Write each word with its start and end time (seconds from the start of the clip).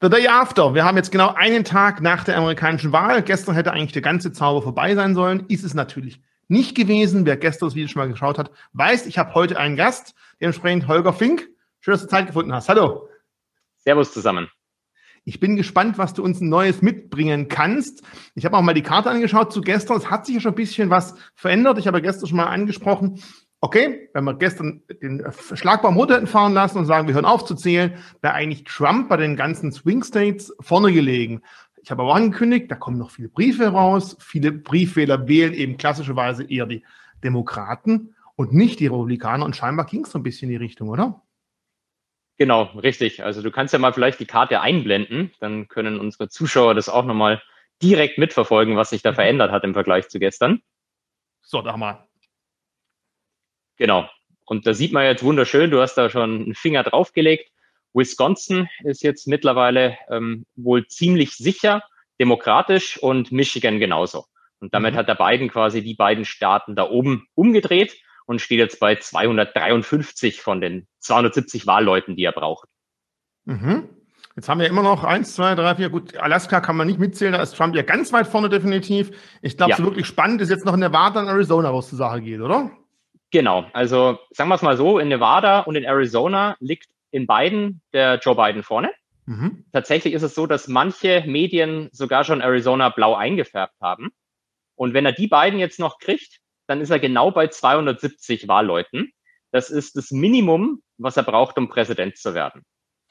The 0.00 0.08
Day 0.08 0.28
After. 0.28 0.74
Wir 0.74 0.84
haben 0.84 0.96
jetzt 0.96 1.10
genau 1.10 1.34
einen 1.34 1.64
Tag 1.64 2.00
nach 2.00 2.22
der 2.22 2.36
amerikanischen 2.36 2.92
Wahl. 2.92 3.20
Gestern 3.20 3.56
hätte 3.56 3.72
eigentlich 3.72 3.90
der 3.90 4.02
ganze 4.02 4.30
Zauber 4.30 4.62
vorbei 4.62 4.94
sein 4.94 5.16
sollen. 5.16 5.46
Ist 5.48 5.64
es 5.64 5.74
natürlich 5.74 6.20
nicht 6.46 6.76
gewesen. 6.76 7.26
Wer 7.26 7.36
gestern 7.36 7.66
das 7.66 7.74
Video 7.74 7.88
schon 7.88 8.02
mal 8.02 8.08
geschaut 8.08 8.38
hat, 8.38 8.52
weiß, 8.74 9.06
ich 9.06 9.18
habe 9.18 9.34
heute 9.34 9.58
einen 9.58 9.74
Gast, 9.74 10.14
dementsprechend 10.40 10.86
Holger 10.86 11.12
Fink. 11.12 11.48
Schön, 11.80 11.94
dass 11.94 12.02
du 12.02 12.06
Zeit 12.06 12.28
gefunden 12.28 12.54
hast. 12.54 12.68
Hallo. 12.68 13.08
Servus 13.78 14.12
zusammen. 14.12 14.48
Ich 15.24 15.40
bin 15.40 15.56
gespannt, 15.56 15.98
was 15.98 16.14
du 16.14 16.22
uns 16.22 16.40
ein 16.40 16.48
Neues 16.48 16.80
mitbringen 16.80 17.48
kannst. 17.48 18.04
Ich 18.36 18.44
habe 18.44 18.56
auch 18.56 18.62
mal 18.62 18.74
die 18.74 18.82
Karte 18.82 19.10
angeschaut 19.10 19.52
zu 19.52 19.62
gestern. 19.62 19.96
Es 19.96 20.08
hat 20.08 20.26
sich 20.26 20.36
ja 20.36 20.40
schon 20.40 20.52
ein 20.52 20.54
bisschen 20.54 20.90
was 20.90 21.16
verändert. 21.34 21.76
Ich 21.76 21.88
habe 21.88 22.00
gestern 22.00 22.28
schon 22.28 22.36
mal 22.36 22.46
angesprochen, 22.46 23.20
okay, 23.60 24.08
wenn 24.12 24.24
wir 24.24 24.34
gestern 24.34 24.82
den 25.02 25.24
Schlagbaum 25.54 25.96
runter 25.96 26.26
fahren 26.26 26.54
lassen 26.54 26.78
und 26.78 26.86
sagen, 26.86 27.08
wir 27.08 27.14
hören 27.14 27.24
auf 27.24 27.44
zu 27.44 27.54
zählen, 27.54 27.94
wäre 28.20 28.34
eigentlich 28.34 28.64
Trump 28.64 29.08
bei 29.08 29.16
den 29.16 29.36
ganzen 29.36 29.72
Swing 29.72 30.02
States 30.02 30.54
vorne 30.60 30.92
gelegen. 30.92 31.42
Ich 31.82 31.90
habe 31.90 32.02
aber 32.02 32.14
angekündigt, 32.14 32.70
da 32.70 32.74
kommen 32.74 32.98
noch 32.98 33.10
viele 33.10 33.28
Briefe 33.28 33.68
raus. 33.68 34.16
Viele 34.20 34.52
Briefwähler 34.52 35.26
wählen 35.28 35.54
eben 35.54 35.76
klassischerweise 35.76 36.44
eher 36.44 36.66
die 36.66 36.84
Demokraten 37.24 38.14
und 38.36 38.52
nicht 38.52 38.80
die 38.80 38.86
Republikaner. 38.86 39.44
Und 39.44 39.56
scheinbar 39.56 39.86
ging 39.86 40.04
es 40.04 40.10
so 40.10 40.18
ein 40.18 40.22
bisschen 40.22 40.48
in 40.50 40.58
die 40.58 40.64
Richtung, 40.64 40.88
oder? 40.88 41.22
Genau, 42.36 42.64
richtig. 42.76 43.24
Also 43.24 43.42
du 43.42 43.50
kannst 43.50 43.72
ja 43.72 43.80
mal 43.80 43.92
vielleicht 43.92 44.20
die 44.20 44.26
Karte 44.26 44.60
einblenden, 44.60 45.32
dann 45.40 45.66
können 45.66 45.98
unsere 45.98 46.28
Zuschauer 46.28 46.74
das 46.74 46.88
auch 46.88 47.04
nochmal 47.04 47.42
direkt 47.82 48.18
mitverfolgen, 48.18 48.76
was 48.76 48.90
sich 48.90 49.02
da 49.02 49.10
mhm. 49.10 49.16
verändert 49.16 49.50
hat 49.50 49.64
im 49.64 49.74
Vergleich 49.74 50.08
zu 50.08 50.18
gestern. 50.18 50.60
So, 51.42 51.62
da 51.62 51.76
mal. 51.76 52.07
Genau. 53.78 54.08
Und 54.44 54.66
da 54.66 54.74
sieht 54.74 54.92
man 54.92 55.04
jetzt 55.04 55.22
wunderschön, 55.22 55.70
du 55.70 55.80
hast 55.80 55.94
da 55.94 56.10
schon 56.10 56.42
einen 56.42 56.54
Finger 56.54 56.82
draufgelegt. 56.82 57.50
Wisconsin 57.94 58.68
ist 58.84 59.02
jetzt 59.02 59.26
mittlerweile 59.26 59.96
ähm, 60.10 60.44
wohl 60.56 60.86
ziemlich 60.86 61.36
sicher, 61.36 61.82
demokratisch 62.20 62.98
und 62.98 63.32
Michigan 63.32 63.78
genauso. 63.78 64.24
Und 64.60 64.74
damit 64.74 64.94
mhm. 64.94 64.98
hat 64.98 65.08
der 65.08 65.14
Biden 65.14 65.48
quasi 65.48 65.82
die 65.82 65.94
beiden 65.94 66.24
Staaten 66.24 66.76
da 66.76 66.88
oben 66.88 67.26
umgedreht 67.34 67.96
und 68.26 68.40
steht 68.40 68.58
jetzt 68.58 68.80
bei 68.80 68.96
253 68.96 70.40
von 70.40 70.60
den 70.60 70.86
270 71.00 71.66
Wahlleuten, 71.66 72.16
die 72.16 72.24
er 72.24 72.32
braucht. 72.32 72.68
Mhm. 73.44 73.88
Jetzt 74.36 74.48
haben 74.48 74.60
wir 74.60 74.68
immer 74.68 74.82
noch 74.82 75.02
eins, 75.02 75.34
zwei, 75.34 75.54
drei, 75.54 75.74
vier. 75.74 75.90
Gut, 75.90 76.16
Alaska 76.16 76.60
kann 76.60 76.76
man 76.76 76.86
nicht 76.86 77.00
mitzählen, 77.00 77.32
da 77.32 77.42
ist 77.42 77.56
Trump 77.56 77.74
ja 77.74 77.82
ganz 77.82 78.12
weit 78.12 78.26
vorne 78.26 78.48
definitiv. 78.48 79.10
Ich 79.42 79.56
glaube, 79.56 79.70
ja. 79.70 79.76
so 79.76 79.84
wirklich 79.84 80.06
spannend 80.06 80.40
ist 80.40 80.50
jetzt 80.50 80.64
noch 80.64 80.74
in 80.74 80.80
Nevada 80.80 81.20
und 81.20 81.28
Arizona, 81.28 81.72
wo 81.72 81.80
es 81.80 81.88
zur 81.88 81.98
Sache 81.98 82.20
geht, 82.20 82.40
oder? 82.40 82.70
Genau, 83.30 83.66
also 83.72 84.18
sagen 84.30 84.48
wir 84.48 84.54
es 84.54 84.62
mal 84.62 84.76
so, 84.76 84.98
in 84.98 85.08
Nevada 85.08 85.60
und 85.60 85.76
in 85.76 85.84
Arizona 85.84 86.56
liegt 86.60 86.88
in 87.10 87.26
beiden 87.26 87.82
der 87.92 88.18
Joe 88.18 88.34
Biden 88.34 88.62
vorne. 88.62 88.90
Mhm. 89.26 89.64
Tatsächlich 89.72 90.14
ist 90.14 90.22
es 90.22 90.34
so, 90.34 90.46
dass 90.46 90.68
manche 90.68 91.22
Medien 91.26 91.90
sogar 91.92 92.24
schon 92.24 92.40
Arizona 92.40 92.88
blau 92.88 93.14
eingefärbt 93.14 93.78
haben. 93.80 94.10
Und 94.74 94.94
wenn 94.94 95.04
er 95.04 95.12
die 95.12 95.26
beiden 95.26 95.58
jetzt 95.58 95.78
noch 95.78 95.98
kriegt, 95.98 96.38
dann 96.66 96.80
ist 96.80 96.90
er 96.90 96.98
genau 96.98 97.30
bei 97.30 97.48
270 97.48 98.48
Wahlleuten. 98.48 99.12
Das 99.50 99.70
ist 99.70 99.96
das 99.96 100.10
Minimum, 100.10 100.82
was 100.96 101.16
er 101.16 101.22
braucht, 101.24 101.58
um 101.58 101.68
Präsident 101.68 102.16
zu 102.16 102.34
werden. 102.34 102.62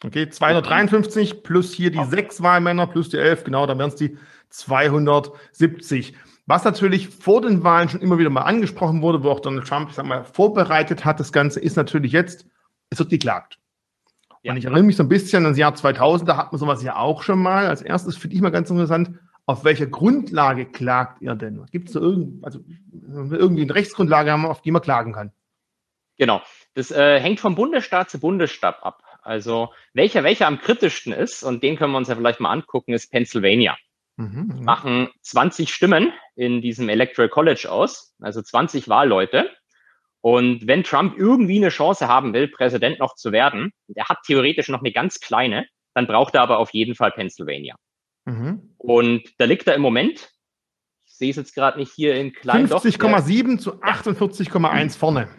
Okay, 0.04 0.30
253 0.30 1.42
plus 1.42 1.74
hier 1.74 1.90
die 1.90 2.04
sechs 2.06 2.42
Wahlmänner 2.42 2.86
plus 2.86 3.10
die 3.10 3.18
elf, 3.18 3.44
genau, 3.44 3.66
dann 3.66 3.80
wären 3.80 3.90
es 3.90 3.96
die 3.96 4.18
270. 4.50 6.16
Was 6.48 6.64
natürlich 6.64 7.10
vor 7.10 7.42
den 7.42 7.64
Wahlen 7.64 7.90
schon 7.90 8.02
immer 8.02 8.18
wieder 8.18 8.30
mal 8.30 8.44
angesprochen 8.44 9.02
wurde, 9.02 9.22
wo 9.22 9.30
auch 9.30 9.42
Donald 9.42 9.68
Trump, 9.68 9.90
ich 9.90 9.96
sag 9.96 10.06
mal, 10.06 10.24
vorbereitet 10.24 11.04
hat, 11.04 11.20
das 11.20 11.34
Ganze 11.34 11.60
ist 11.60 11.76
natürlich 11.76 12.14
jetzt, 12.14 12.48
es 12.90 13.00
wird 13.00 13.10
geklagt. 13.10 13.60
Ja. 14.44 14.54
Und 14.54 14.58
ich 14.58 14.64
erinnere 14.64 14.84
mich 14.84 14.96
so 14.96 15.04
ein 15.04 15.10
bisschen 15.10 15.46
an 15.46 15.52
das 15.52 15.58
Jahr 15.58 15.76
2000, 15.76 16.30
da 16.30 16.38
hat 16.38 16.54
man 16.54 16.60
sowas 16.60 16.82
ja 16.84 16.96
auch 16.96 17.22
schon 17.22 17.40
mal. 17.40 17.68
Als 17.68 17.82
erstes 17.82 18.16
finde 18.16 18.38
ich 18.38 18.42
mal 18.42 18.50
ganz 18.50 18.70
interessant, 18.70 19.20
auf 19.46 19.66
welcher 19.66 19.88
Grundlage 19.88 20.66
klagt 20.66 21.22
ihr 21.22 21.36
denn? 21.36 21.66
Gibt 21.72 21.90
es 21.90 21.94
da 21.94 22.00
irgend, 22.00 22.46
also 22.46 22.62
irgendwie 23.04 23.64
eine 23.64 23.76
Rechtsgrundlage 23.76 24.32
haben, 24.32 24.46
auf 24.46 24.62
die 24.62 24.72
man 24.72 24.82
klagen 24.82 25.12
kann? 25.12 25.34
Genau. 26.18 26.42
Das 26.76 26.92
äh, 26.92 27.20
hängt 27.20 27.42
vom 27.42 27.56
Bundesstaat 27.56 28.10
zu 28.10 28.20
Bundesstaat 28.20 28.82
ab. 28.84 29.04
Also 29.22 29.74
welcher, 29.94 30.24
welcher 30.24 30.48
am 30.48 30.60
kritischsten 30.60 31.12
ist, 31.12 31.44
und 31.44 31.62
den 31.62 31.76
können 31.76 31.92
wir 31.92 31.98
uns 31.98 32.08
ja 32.08 32.16
vielleicht 32.16 32.40
mal 32.40 32.52
angucken, 32.52 32.94
ist 32.94 33.12
Pennsylvania. 33.12 33.76
Mhm, 34.16 34.54
mhm, 34.56 34.64
machen 34.64 35.10
20 35.22 35.74
Stimmen 35.74 36.14
in 36.38 36.62
diesem 36.62 36.88
Electoral 36.88 37.30
College 37.30 37.70
aus, 37.70 38.16
also 38.22 38.42
20 38.42 38.88
Wahlleute. 38.88 39.50
Und 40.22 40.68
wenn 40.68 40.84
Trump 40.84 41.18
irgendwie 41.18 41.58
eine 41.58 41.70
Chance 41.70 42.08
haben 42.08 42.34
will, 42.34 42.48
Präsident 42.48 43.00
noch 43.00 43.16
zu 43.16 43.32
werden, 43.32 43.72
der 43.88 44.06
hat 44.06 44.20
theoretisch 44.26 44.70
noch 44.70 44.80
eine 44.80 44.92
ganz 44.92 45.20
kleine, 45.20 45.68
dann 45.96 46.06
braucht 46.06 46.36
er 46.36 46.42
aber 46.42 46.60
auf 46.60 46.72
jeden 46.72 46.96
Fall 46.96 47.12
Pennsylvania. 47.12 47.76
Mhm. 48.26 48.76
Und 48.78 49.24
da 49.40 49.46
liegt 49.46 49.68
er 49.68 49.76
im 49.76 49.82
Moment, 49.82 50.32
ich 51.06 51.16
sehe 51.16 51.32
es 51.32 51.38
jetzt 51.38 51.56
gerade 51.56 51.80
nicht 51.80 51.92
hier 51.92 52.16
in 52.16 52.34
klein. 52.34 52.68
50,7 52.68 53.58
zu 53.58 53.82
48,1 53.82 54.84
ja. 54.84 54.90
vorne. 54.90 55.30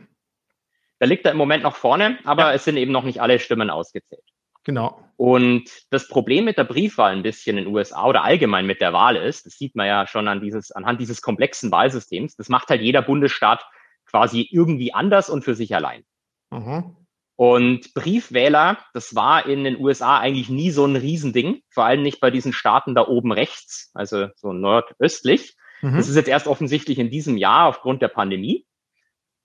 Da 0.98 1.06
liegt 1.06 1.24
er 1.26 1.32
im 1.32 1.38
Moment 1.38 1.62
noch 1.62 1.76
vorne, 1.76 2.18
aber 2.24 2.48
ja. 2.48 2.54
es 2.54 2.64
sind 2.64 2.76
eben 2.76 2.90
noch 2.90 3.04
nicht 3.04 3.20
alle 3.20 3.38
Stimmen 3.38 3.70
ausgezählt. 3.70 4.24
Genau. 4.68 5.02
Und 5.16 5.64
das 5.88 6.08
Problem 6.08 6.44
mit 6.44 6.58
der 6.58 6.64
Briefwahl 6.64 7.12
ein 7.12 7.22
bisschen 7.22 7.56
in 7.56 7.64
den 7.64 7.74
USA 7.74 8.04
oder 8.04 8.22
allgemein 8.22 8.66
mit 8.66 8.82
der 8.82 8.92
Wahl 8.92 9.16
ist, 9.16 9.46
das 9.46 9.54
sieht 9.54 9.74
man 9.74 9.86
ja 9.86 10.06
schon 10.06 10.28
an 10.28 10.42
dieses, 10.42 10.72
anhand 10.72 11.00
dieses 11.00 11.22
komplexen 11.22 11.72
Wahlsystems, 11.72 12.36
das 12.36 12.50
macht 12.50 12.68
halt 12.68 12.82
jeder 12.82 13.00
Bundesstaat 13.00 13.64
quasi 14.04 14.46
irgendwie 14.50 14.92
anders 14.92 15.30
und 15.30 15.42
für 15.42 15.54
sich 15.54 15.74
allein. 15.74 16.04
Mhm. 16.50 16.96
Und 17.34 17.94
Briefwähler, 17.94 18.76
das 18.92 19.14
war 19.14 19.46
in 19.46 19.64
den 19.64 19.80
USA 19.80 20.18
eigentlich 20.18 20.50
nie 20.50 20.70
so 20.70 20.84
ein 20.84 20.96
Riesending, 20.96 21.62
vor 21.70 21.86
allem 21.86 22.02
nicht 22.02 22.20
bei 22.20 22.30
diesen 22.30 22.52
Staaten 22.52 22.94
da 22.94 23.08
oben 23.08 23.32
rechts, 23.32 23.90
also 23.94 24.28
so 24.36 24.52
nordöstlich. 24.52 25.56
Mhm. 25.80 25.96
Das 25.96 26.10
ist 26.10 26.16
jetzt 26.16 26.28
erst 26.28 26.46
offensichtlich 26.46 26.98
in 26.98 27.08
diesem 27.08 27.38
Jahr 27.38 27.68
aufgrund 27.68 28.02
der 28.02 28.08
Pandemie. 28.08 28.66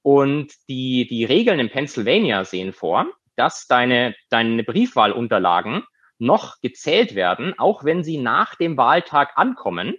Und 0.02 0.52
die, 0.68 1.08
die 1.08 1.24
Regeln 1.24 1.62
in 1.62 1.70
Pennsylvania 1.70 2.44
sehen 2.44 2.74
vor, 2.74 3.08
dass 3.36 3.68
deine, 3.68 4.16
deine 4.30 4.64
Briefwahlunterlagen 4.64 5.84
noch 6.20 6.62
gezählt 6.62 7.16
werden, 7.16 7.54
auch 7.58 7.84
wenn 7.84 8.04
sie 8.04 8.18
nach 8.18 8.56
dem 8.56 8.78
Wahltag 8.78 9.34
ankommen, 9.36 9.96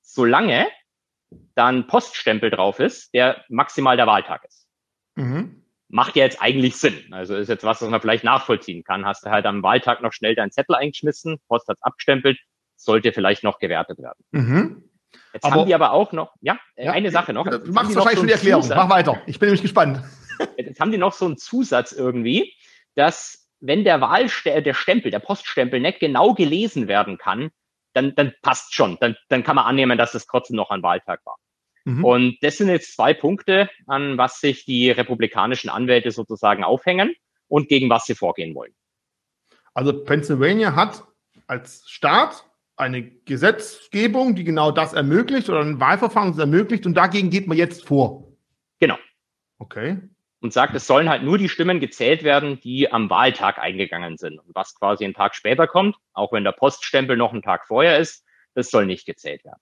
solange 0.00 0.66
dann 1.54 1.86
Poststempel 1.86 2.50
drauf 2.50 2.78
ist, 2.78 3.14
der 3.14 3.44
maximal 3.48 3.96
der 3.96 4.06
Wahltag 4.06 4.44
ist. 4.44 4.66
Mhm. 5.14 5.64
Macht 5.88 6.16
ja 6.16 6.24
jetzt 6.24 6.40
eigentlich 6.40 6.76
Sinn. 6.76 7.12
Also 7.12 7.36
ist 7.36 7.48
jetzt 7.48 7.64
was, 7.64 7.82
was 7.82 7.88
man 7.88 8.00
vielleicht 8.00 8.24
nachvollziehen 8.24 8.82
kann. 8.82 9.04
Hast 9.04 9.24
du 9.24 9.30
halt 9.30 9.46
am 9.46 9.62
Wahltag 9.62 10.02
noch 10.02 10.12
schnell 10.12 10.34
deinen 10.34 10.50
Zettel 10.50 10.74
eingeschmissen, 10.74 11.38
Post 11.48 11.68
hat's 11.68 11.82
abgestempelt, 11.82 12.38
sollte 12.76 13.12
vielleicht 13.12 13.44
noch 13.44 13.58
gewertet 13.58 13.98
werden. 13.98 14.24
Mhm. 14.30 14.84
Jetzt 15.32 15.44
aber, 15.44 15.56
haben 15.56 15.66
die 15.66 15.74
aber 15.74 15.92
auch 15.92 16.12
noch, 16.12 16.34
ja, 16.40 16.58
ja 16.76 16.92
eine 16.92 17.10
Sache 17.10 17.32
noch. 17.32 17.48
Du 17.48 17.72
machst 17.72 17.94
wahrscheinlich 17.94 18.18
schon 18.18 18.26
die 18.26 18.32
Erklärung. 18.32 18.62
Zusatz. 18.62 18.76
Mach 18.76 18.90
weiter. 18.90 19.20
Ich 19.26 19.38
bin 19.38 19.48
nämlich 19.48 19.62
gespannt. 19.62 20.02
Jetzt 20.56 20.80
haben 20.80 20.90
die 20.90 20.98
noch 20.98 21.12
so 21.12 21.26
einen 21.26 21.36
Zusatz 21.36 21.92
irgendwie, 21.92 22.54
dass 22.94 23.42
wenn 23.62 23.84
der 23.84 24.00
Wahlstempel, 24.00 24.62
der 24.62 24.74
Stempel, 24.74 25.10
der 25.10 25.20
Poststempel 25.20 25.80
nicht 25.80 26.00
genau 26.00 26.34
gelesen 26.34 26.88
werden 26.88 27.16
kann, 27.16 27.50
dann, 27.94 28.14
dann 28.16 28.32
passt 28.42 28.74
schon. 28.74 28.98
Dann, 29.00 29.16
dann 29.28 29.44
kann 29.44 29.56
man 29.56 29.66
annehmen, 29.66 29.96
dass 29.96 30.14
es 30.14 30.26
trotzdem 30.26 30.56
noch 30.56 30.70
ein 30.70 30.82
Wahltag 30.82 31.20
war. 31.24 31.36
Mhm. 31.84 32.04
Und 32.04 32.38
das 32.42 32.58
sind 32.58 32.68
jetzt 32.68 32.94
zwei 32.94 33.14
Punkte, 33.14 33.70
an 33.86 34.18
was 34.18 34.40
sich 34.40 34.64
die 34.64 34.90
republikanischen 34.90 35.70
Anwälte 35.70 36.10
sozusagen 36.10 36.64
aufhängen 36.64 37.14
und 37.48 37.68
gegen 37.68 37.88
was 37.88 38.04
sie 38.04 38.14
vorgehen 38.14 38.54
wollen. 38.54 38.74
Also 39.74 40.04
Pennsylvania 40.04 40.74
hat 40.74 41.04
als 41.46 41.88
Staat 41.88 42.44
eine 42.76 43.02
Gesetzgebung, 43.02 44.34
die 44.34 44.44
genau 44.44 44.72
das 44.72 44.92
ermöglicht 44.92 45.48
oder 45.48 45.60
ein 45.60 45.78
Wahlverfahren 45.78 46.30
das 46.30 46.38
ermöglicht 46.38 46.84
und 46.84 46.94
dagegen 46.94 47.30
geht 47.30 47.46
man 47.46 47.56
jetzt 47.56 47.86
vor. 47.86 48.32
Genau. 48.80 48.98
Okay 49.58 49.98
und 50.42 50.52
sagt, 50.52 50.74
es 50.74 50.86
sollen 50.86 51.08
halt 51.08 51.22
nur 51.22 51.38
die 51.38 51.48
Stimmen 51.48 51.78
gezählt 51.78 52.24
werden, 52.24 52.60
die 52.60 52.92
am 52.92 53.08
Wahltag 53.08 53.58
eingegangen 53.58 54.18
sind. 54.18 54.40
Und 54.40 54.54
was 54.54 54.74
quasi 54.74 55.04
einen 55.04 55.14
Tag 55.14 55.36
später 55.36 55.68
kommt, 55.68 55.96
auch 56.12 56.32
wenn 56.32 56.44
der 56.44 56.52
Poststempel 56.52 57.16
noch 57.16 57.32
einen 57.32 57.42
Tag 57.42 57.66
vorher 57.66 57.98
ist, 57.98 58.24
das 58.54 58.68
soll 58.68 58.84
nicht 58.84 59.06
gezählt 59.06 59.44
werden. 59.44 59.60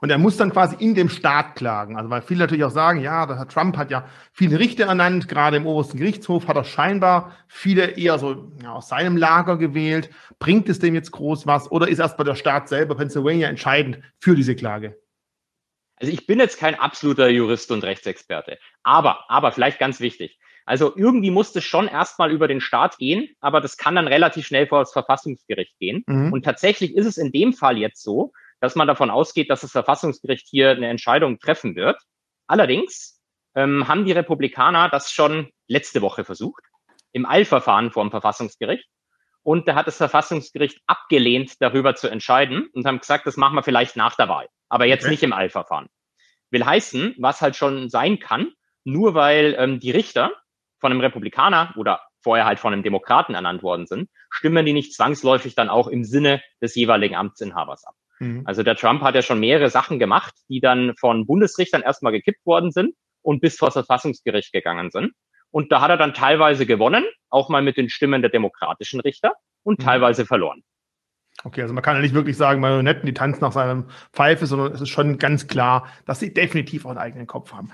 Und 0.00 0.10
er 0.10 0.18
muss 0.18 0.36
dann 0.36 0.52
quasi 0.52 0.76
in 0.78 0.94
dem 0.94 1.08
Staat 1.08 1.54
klagen. 1.54 1.96
Also 1.96 2.10
weil 2.10 2.22
viele 2.22 2.40
natürlich 2.40 2.64
auch 2.64 2.70
sagen, 2.70 3.00
ja, 3.00 3.26
der 3.26 3.36
Herr 3.36 3.48
Trump 3.48 3.76
hat 3.76 3.90
ja 3.90 4.06
viele 4.32 4.58
Richter 4.58 4.86
ernannt, 4.86 5.28
gerade 5.28 5.56
im 5.56 5.66
obersten 5.66 5.98
Gerichtshof 5.98 6.46
hat 6.48 6.56
er 6.56 6.64
scheinbar 6.64 7.32
viele 7.48 7.96
eher 7.96 8.18
so 8.18 8.52
ja, 8.62 8.72
aus 8.72 8.88
seinem 8.88 9.16
Lager 9.16 9.56
gewählt. 9.56 10.10
Bringt 10.38 10.68
es 10.68 10.78
dem 10.78 10.94
jetzt 10.94 11.12
groß 11.12 11.46
was 11.46 11.70
oder 11.70 11.88
ist 11.88 11.98
erst 11.98 12.16
bei 12.16 12.24
der 12.24 12.34
Staat 12.34 12.68
selber 12.68 12.96
Pennsylvania 12.96 13.48
entscheidend 13.48 14.00
für 14.18 14.34
diese 14.34 14.54
Klage? 14.54 14.96
Also 15.96 16.12
ich 16.12 16.26
bin 16.26 16.38
jetzt 16.38 16.58
kein 16.58 16.74
absoluter 16.74 17.28
Jurist 17.28 17.70
und 17.70 17.84
Rechtsexperte, 17.84 18.58
aber, 18.82 19.24
aber 19.28 19.52
vielleicht 19.52 19.78
ganz 19.78 20.00
wichtig. 20.00 20.38
Also 20.66 20.92
irgendwie 20.96 21.30
muss 21.30 21.52
das 21.52 21.64
schon 21.64 21.86
erstmal 21.86 22.32
über 22.32 22.48
den 22.48 22.60
Staat 22.60 22.98
gehen, 22.98 23.28
aber 23.40 23.60
das 23.60 23.76
kann 23.76 23.94
dann 23.94 24.08
relativ 24.08 24.46
schnell 24.46 24.66
vor 24.66 24.80
das 24.80 24.92
Verfassungsgericht 24.92 25.78
gehen. 25.78 26.02
Mhm. 26.06 26.32
Und 26.32 26.44
tatsächlich 26.44 26.94
ist 26.94 27.06
es 27.06 27.18
in 27.18 27.30
dem 27.30 27.52
Fall 27.52 27.78
jetzt 27.78 28.02
so, 28.02 28.32
dass 28.60 28.74
man 28.74 28.88
davon 28.88 29.10
ausgeht, 29.10 29.48
dass 29.48 29.60
das 29.60 29.72
Verfassungsgericht 29.72 30.46
hier 30.48 30.70
eine 30.70 30.88
Entscheidung 30.88 31.38
treffen 31.38 31.76
wird. 31.76 32.00
Allerdings 32.48 33.20
ähm, 33.54 33.86
haben 33.86 34.04
die 34.04 34.12
Republikaner 34.12 34.88
das 34.88 35.12
schon 35.12 35.50
letzte 35.68 36.02
Woche 36.02 36.24
versucht, 36.24 36.64
im 37.12 37.26
Eilverfahren 37.26 37.92
vor 37.92 38.04
dem 38.04 38.10
Verfassungsgericht. 38.10 38.86
Und 39.46 39.68
da 39.68 39.76
hat 39.76 39.86
das 39.86 39.98
Verfassungsgericht 39.98 40.80
abgelehnt, 40.88 41.62
darüber 41.62 41.94
zu 41.94 42.08
entscheiden 42.08 42.68
und 42.72 42.84
haben 42.84 42.98
gesagt, 42.98 43.28
das 43.28 43.36
machen 43.36 43.54
wir 43.54 43.62
vielleicht 43.62 43.94
nach 43.94 44.16
der 44.16 44.28
Wahl, 44.28 44.48
aber 44.68 44.86
jetzt 44.86 45.04
okay. 45.04 45.12
nicht 45.12 45.22
im 45.22 45.32
Eilverfahren. 45.32 45.86
Will 46.50 46.66
heißen, 46.66 47.14
was 47.18 47.42
halt 47.42 47.54
schon 47.54 47.88
sein 47.88 48.18
kann, 48.18 48.50
nur 48.82 49.14
weil 49.14 49.54
ähm, 49.56 49.78
die 49.78 49.92
Richter 49.92 50.32
von 50.80 50.90
einem 50.90 51.00
Republikaner 51.00 51.72
oder 51.76 52.00
vorher 52.24 52.44
halt 52.44 52.58
von 52.58 52.72
einem 52.72 52.82
Demokraten 52.82 53.36
ernannt 53.36 53.62
worden 53.62 53.86
sind, 53.86 54.10
stimmen 54.30 54.66
die 54.66 54.72
nicht 54.72 54.92
zwangsläufig 54.94 55.54
dann 55.54 55.68
auch 55.68 55.86
im 55.86 56.02
Sinne 56.02 56.42
des 56.60 56.74
jeweiligen 56.74 57.14
Amtsinhabers 57.14 57.84
ab. 57.84 57.94
Mhm. 58.18 58.42
Also 58.46 58.64
der 58.64 58.74
Trump 58.74 59.02
hat 59.02 59.14
ja 59.14 59.22
schon 59.22 59.38
mehrere 59.38 59.70
Sachen 59.70 60.00
gemacht, 60.00 60.34
die 60.48 60.58
dann 60.58 60.96
von 60.98 61.24
Bundesrichtern 61.24 61.82
erstmal 61.82 62.10
gekippt 62.10 62.44
worden 62.46 62.72
sind 62.72 62.96
und 63.22 63.40
bis 63.40 63.56
vor 63.56 63.68
das 63.68 63.74
Verfassungsgericht 63.74 64.52
gegangen 64.52 64.90
sind. 64.90 65.12
Und 65.56 65.72
da 65.72 65.80
hat 65.80 65.88
er 65.88 65.96
dann 65.96 66.12
teilweise 66.12 66.66
gewonnen, 66.66 67.02
auch 67.30 67.48
mal 67.48 67.62
mit 67.62 67.78
den 67.78 67.88
Stimmen 67.88 68.20
der 68.20 68.30
demokratischen 68.30 69.00
Richter 69.00 69.32
und 69.62 69.78
mhm. 69.78 69.84
teilweise 69.84 70.26
verloren. 70.26 70.62
Okay, 71.44 71.62
also 71.62 71.72
man 71.72 71.82
kann 71.82 71.96
ja 71.96 72.02
nicht 72.02 72.12
wirklich 72.12 72.36
sagen, 72.36 72.60
Marionetten, 72.60 73.06
die 73.06 73.14
tanzen 73.14 73.40
nach 73.40 73.52
seinem 73.52 73.86
Pfeife, 74.12 74.44
sondern 74.44 74.74
es 74.74 74.82
ist 74.82 74.90
schon 74.90 75.16
ganz 75.16 75.46
klar, 75.46 75.88
dass 76.04 76.20
sie 76.20 76.34
definitiv 76.34 76.84
auch 76.84 76.90
einen 76.90 76.98
eigenen 76.98 77.26
Kopf 77.26 77.54
haben. 77.54 77.72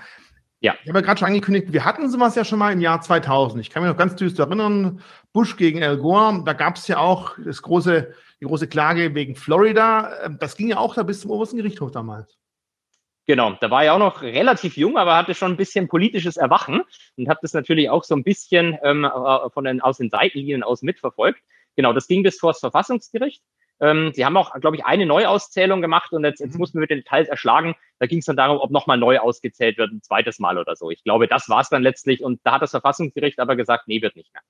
Ja. 0.61 0.75
Ich 0.81 0.87
habe 0.87 0.99
ja 0.99 1.05
gerade 1.05 1.19
schon 1.19 1.27
angekündigt, 1.27 1.73
wir 1.73 1.83
hatten 1.83 2.09
sowas 2.09 2.35
ja 2.35 2.45
schon 2.45 2.59
mal 2.59 2.71
im 2.71 2.79
Jahr 2.79 3.01
2000. 3.01 3.59
Ich 3.59 3.69
kann 3.69 3.83
mich 3.83 3.91
noch 3.91 3.97
ganz 3.97 4.15
düster 4.15 4.43
erinnern, 4.45 5.01
Bush 5.33 5.57
gegen 5.57 5.83
Al 5.83 5.97
Gore, 5.97 6.41
da 6.45 6.53
gab 6.53 6.77
es 6.77 6.87
ja 6.87 6.99
auch 6.99 7.35
das 7.43 7.61
große, 7.61 8.13
die 8.39 8.45
große 8.45 8.69
Klage 8.69 9.13
wegen 9.13 9.35
Florida. 9.35 10.29
Das 10.39 10.55
ging 10.55 10.69
ja 10.69 10.77
auch 10.77 10.95
da 10.95 11.03
bis 11.03 11.19
zum 11.19 11.31
obersten 11.31 11.57
Gerichtshof 11.57 11.91
damals. 11.91 12.37
Genau, 13.25 13.53
da 13.61 13.71
war 13.71 13.85
ja 13.85 13.93
auch 13.93 13.99
noch 13.99 14.21
relativ 14.21 14.75
jung, 14.75 14.97
aber 14.97 15.15
hatte 15.15 15.33
schon 15.33 15.53
ein 15.53 15.57
bisschen 15.57 15.87
politisches 15.87 16.35
Erwachen 16.35 16.83
und 17.17 17.29
habe 17.29 17.39
das 17.41 17.53
natürlich 17.53 17.89
auch 17.89 18.03
so 18.03 18.15
ein 18.15 18.23
bisschen 18.23 18.77
ähm, 18.83 19.05
äh, 19.05 19.49
von 19.49 19.63
den, 19.63 19.79
aus 19.79 19.97
den 19.97 20.09
Seitenlinien 20.09 20.61
aus 20.61 20.81
mitverfolgt. 20.81 21.41
Genau, 21.77 21.93
das 21.93 22.07
ging 22.07 22.23
bis 22.23 22.37
vor 22.39 22.51
das 22.51 22.59
Verfassungsgericht. 22.59 23.41
Ähm, 23.79 24.11
sie 24.13 24.25
haben 24.25 24.35
auch, 24.35 24.53
glaube 24.59 24.75
ich, 24.75 24.85
eine 24.85 25.05
Neuauszählung 25.05 25.81
gemacht 25.81 26.11
und 26.11 26.25
jetzt, 26.25 26.41
jetzt 26.41 26.53
mhm. 26.53 26.59
muss 26.59 26.73
man 26.73 26.81
mit 26.81 26.89
den 26.89 26.99
Details 26.99 27.29
erschlagen. 27.29 27.75
Da 27.99 28.07
ging 28.07 28.19
es 28.19 28.25
dann 28.25 28.35
darum, 28.35 28.57
ob 28.57 28.71
nochmal 28.71 28.97
neu 28.97 29.19
ausgezählt 29.19 29.77
wird, 29.77 29.91
ein 29.91 30.01
zweites 30.01 30.39
Mal 30.39 30.57
oder 30.57 30.75
so. 30.75 30.91
Ich 30.91 31.03
glaube, 31.03 31.27
das 31.27 31.47
war 31.47 31.61
es 31.61 31.69
dann 31.69 31.81
letztlich 31.81 32.23
und 32.23 32.41
da 32.43 32.53
hat 32.53 32.61
das 32.61 32.71
Verfassungsgericht 32.71 33.39
aber 33.39 33.55
gesagt, 33.55 33.87
nee, 33.87 34.01
wird 34.01 34.15
nicht 34.15 34.33
mehr. 34.33 34.43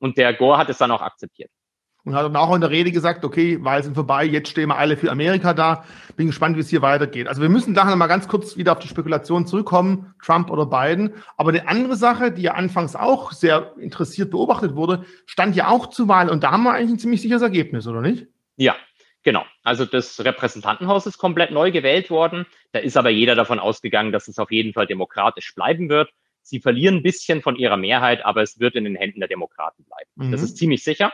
Und 0.00 0.18
der 0.18 0.34
Gore 0.34 0.58
hat 0.58 0.68
es 0.68 0.78
dann 0.78 0.90
auch 0.90 1.00
akzeptiert. 1.00 1.50
Und 2.04 2.14
hat 2.14 2.24
dann 2.24 2.36
auch 2.36 2.54
in 2.54 2.60
der 2.60 2.70
Rede 2.70 2.92
gesagt, 2.92 3.24
okay, 3.24 3.64
Wahlen 3.64 3.82
sind 3.82 3.94
vorbei, 3.94 4.26
jetzt 4.26 4.50
stehen 4.50 4.68
wir 4.68 4.76
alle 4.76 4.98
für 4.98 5.10
Amerika 5.10 5.54
da. 5.54 5.84
Bin 6.16 6.26
gespannt, 6.26 6.56
wie 6.56 6.60
es 6.60 6.68
hier 6.68 6.82
weitergeht. 6.82 7.28
Also 7.28 7.40
wir 7.40 7.48
müssen 7.48 7.72
nachher 7.72 7.90
noch 7.90 7.96
mal 7.96 8.08
ganz 8.08 8.28
kurz 8.28 8.58
wieder 8.58 8.72
auf 8.72 8.78
die 8.78 8.88
Spekulation 8.88 9.46
zurückkommen, 9.46 10.14
Trump 10.22 10.50
oder 10.50 10.66
Biden. 10.66 11.14
Aber 11.38 11.50
eine 11.50 11.66
andere 11.66 11.96
Sache, 11.96 12.30
die 12.30 12.42
ja 12.42 12.54
anfangs 12.54 12.94
auch 12.94 13.32
sehr 13.32 13.72
interessiert 13.78 14.30
beobachtet 14.30 14.74
wurde, 14.74 15.06
stand 15.24 15.56
ja 15.56 15.68
auch 15.68 15.86
zur 15.86 16.08
Wahl. 16.08 16.28
Und 16.28 16.44
da 16.44 16.50
haben 16.50 16.64
wir 16.64 16.74
eigentlich 16.74 16.90
ein 16.90 16.98
ziemlich 16.98 17.22
sicheres 17.22 17.40
Ergebnis, 17.40 17.86
oder 17.86 18.02
nicht? 18.02 18.26
Ja, 18.56 18.76
genau. 19.22 19.44
Also 19.62 19.86
das 19.86 20.22
Repräsentantenhaus 20.22 21.06
ist 21.06 21.16
komplett 21.16 21.52
neu 21.52 21.72
gewählt 21.72 22.10
worden. 22.10 22.44
Da 22.72 22.80
ist 22.80 22.98
aber 22.98 23.08
jeder 23.08 23.34
davon 23.34 23.58
ausgegangen, 23.58 24.12
dass 24.12 24.28
es 24.28 24.38
auf 24.38 24.50
jeden 24.50 24.74
Fall 24.74 24.86
demokratisch 24.86 25.54
bleiben 25.54 25.88
wird. 25.88 26.10
Sie 26.42 26.60
verlieren 26.60 26.96
ein 26.96 27.02
bisschen 27.02 27.40
von 27.40 27.56
ihrer 27.56 27.78
Mehrheit, 27.78 28.26
aber 28.26 28.42
es 28.42 28.60
wird 28.60 28.74
in 28.74 28.84
den 28.84 28.94
Händen 28.94 29.20
der 29.20 29.28
Demokraten 29.30 29.84
bleiben. 29.84 30.28
Mhm. 30.28 30.32
Das 30.32 30.42
ist 30.42 30.58
ziemlich 30.58 30.84
sicher. 30.84 31.10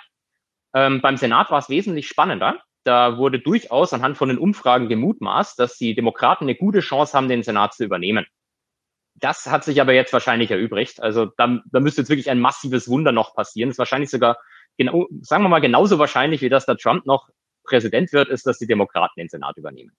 Ähm, 0.75 1.01
beim 1.01 1.17
Senat 1.17 1.51
war 1.51 1.59
es 1.59 1.69
wesentlich 1.69 2.09
spannender. 2.09 2.61
Da 2.85 3.19
wurde 3.19 3.41
durchaus 3.41 3.93
anhand 3.93 4.17
von 4.17 4.29
den 4.29 4.39
Umfragen 4.39 4.89
gemutmaßt, 4.89 5.59
dass 5.59 5.77
die 5.77 5.95
Demokraten 5.95 6.45
eine 6.45 6.55
gute 6.55 6.81
Chance 6.81 7.17
haben, 7.17 7.29
den 7.29 7.43
Senat 7.43 7.75
zu 7.75 7.85
übernehmen. 7.85 8.27
Das 9.17 9.47
hat 9.47 9.65
sich 9.65 9.81
aber 9.81 9.93
jetzt 9.93 10.13
wahrscheinlich 10.13 10.51
erübrigt. 10.51 11.03
Also 11.03 11.27
da, 11.37 11.61
da 11.71 11.81
müsste 11.81 12.01
jetzt 12.01 12.09
wirklich 12.09 12.31
ein 12.31 12.41
massives 12.41 12.89
Wunder 12.89 13.13
noch 13.13 13.35
passieren. 13.35 13.69
Das 13.69 13.75
ist 13.75 13.79
wahrscheinlich 13.79 14.09
sogar 14.09 14.39
genau, 14.79 15.09
sagen 15.21 15.45
wir 15.45 15.49
mal, 15.49 15.61
genauso 15.61 15.99
wahrscheinlich, 15.99 16.41
wie 16.41 16.49
dass 16.49 16.65
der 16.65 16.79
Trump 16.79 17.05
noch 17.05 17.29
Präsident 17.65 18.13
wird, 18.13 18.29
ist, 18.29 18.47
dass 18.47 18.59
die 18.59 18.67
Demokraten 18.67 19.21
den 19.21 19.29
Senat 19.29 19.57
übernehmen. 19.59 19.93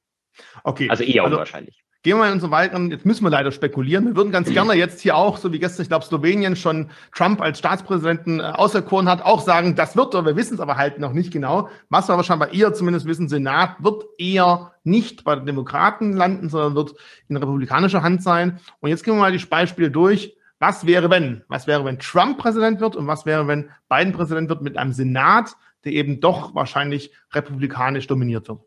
Okay. 0.63 0.89
Also 0.89 1.03
eher 1.03 1.23
also, 1.23 1.35
unwahrscheinlich. 1.35 1.83
Gehen 2.03 2.17
wir 2.17 2.23
mal 2.23 2.33
in 2.33 2.39
so 2.39 2.49
weiteren, 2.49 2.89
jetzt 2.89 3.05
müssen 3.05 3.23
wir 3.23 3.29
leider 3.29 3.51
spekulieren. 3.51 4.07
Wir 4.07 4.15
würden 4.15 4.31
ganz 4.31 4.49
gerne 4.49 4.73
jetzt 4.73 5.01
hier 5.01 5.15
auch, 5.15 5.37
so 5.37 5.53
wie 5.53 5.59
gestern, 5.59 5.83
ich 5.83 5.89
glaube, 5.89 6.03
Slowenien 6.03 6.55
schon 6.55 6.89
Trump 7.13 7.39
als 7.39 7.59
Staatspräsidenten 7.59 8.39
äh, 8.39 8.43
auserkoren 8.43 9.07
hat, 9.07 9.23
auch 9.23 9.39
sagen, 9.39 9.75
das 9.75 9.95
wird, 9.95 10.15
oder 10.15 10.25
wir 10.25 10.35
wissen 10.35 10.55
es 10.55 10.59
aber 10.59 10.77
halt 10.77 10.97
noch 10.97 11.13
nicht 11.13 11.31
genau. 11.31 11.69
Was 11.89 12.09
wir 12.09 12.15
wahrscheinlich 12.17 12.59
eher 12.59 12.73
zumindest 12.73 13.05
wissen, 13.05 13.29
Senat 13.29 13.75
wird 13.83 14.03
eher 14.17 14.73
nicht 14.83 15.23
bei 15.23 15.35
den 15.35 15.45
Demokraten 15.45 16.13
landen, 16.13 16.49
sondern 16.49 16.73
wird 16.73 16.95
in 17.29 17.37
republikanischer 17.37 18.01
Hand 18.01 18.23
sein. 18.23 18.59
Und 18.79 18.89
jetzt 18.89 19.03
gehen 19.03 19.13
wir 19.13 19.19
mal 19.19 19.31
die 19.31 19.45
Beispiele 19.45 19.91
durch. 19.91 20.35
Was 20.57 20.87
wäre, 20.87 21.11
wenn? 21.11 21.43
Was 21.49 21.67
wäre, 21.67 21.85
wenn 21.85 21.99
Trump 21.99 22.39
Präsident 22.39 22.81
wird 22.81 22.95
und 22.95 23.05
was 23.05 23.27
wäre, 23.27 23.45
wenn 23.47 23.69
Biden 23.89 24.13
Präsident 24.13 24.49
wird 24.49 24.63
mit 24.63 24.75
einem 24.75 24.93
Senat, 24.93 25.55
der 25.85 25.91
eben 25.91 26.19
doch 26.19 26.55
wahrscheinlich 26.55 27.11
republikanisch 27.31 28.07
dominiert 28.07 28.47
wird? 28.47 28.61